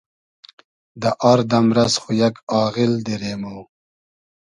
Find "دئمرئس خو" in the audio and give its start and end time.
1.51-2.09